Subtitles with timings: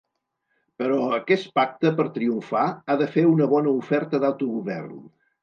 [0.81, 4.99] Però aquest pacte, per triomfar, ha de fer una bona oferta d’autogovern.